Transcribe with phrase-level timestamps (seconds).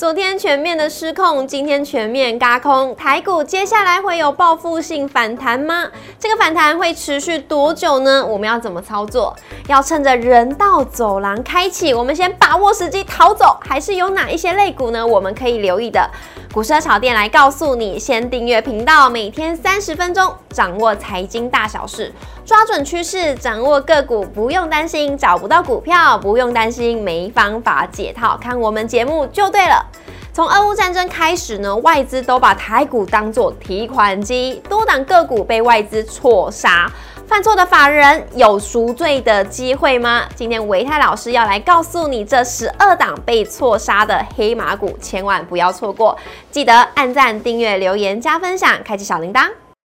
[0.00, 5.90] 昨天全面的失控，今天全面嘎空，台股接下来会有报复性反弹吗？
[6.18, 8.24] 这个反弹会持续多久呢？
[8.24, 9.36] 我们要怎么操作？
[9.68, 15.06] 要趁着人道走廊开启，我们先把握时机逃走，还是有哪一些类股呢？
[15.06, 16.10] 我们可以留意的。
[16.52, 22.12] 股市炒店来告诉你，先订阅频道，每天三十分钟，掌握财经大小事，
[22.44, 29.86] 抓准趋势，掌握个股，不用担心找不到股票，不用担心没方法解套，看我们节目就对了。
[30.32, 36.90] 从俄乌战争开始呢，外资都把台股当作提款机，多档个股被外资错杀。
[37.30, 40.24] 犯错的法人有赎罪的机会吗？
[40.34, 46.18] 今天维泰老师要来告诉你，这十二档被错杀的黑马股，千万不要错过。
[46.50, 49.48] 记得按赞、订阅、留言、加分享，开启小铃铛。